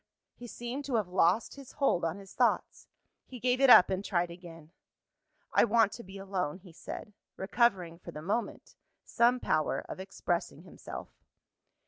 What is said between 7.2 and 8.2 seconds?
recovering, for